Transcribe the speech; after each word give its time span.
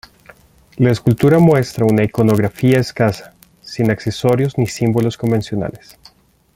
La 0.77 0.89
escultura 0.89 1.37
muestra 1.37 1.85
una 1.85 2.03
iconografía 2.03 2.79
escasa, 2.79 3.35
sin 3.61 3.91
accesorios 3.91 4.57
ni 4.57 4.65
símbolos 4.65 5.15
convencionales. 5.15 5.95